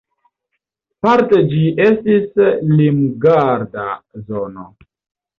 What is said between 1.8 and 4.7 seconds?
estis limgarda zono.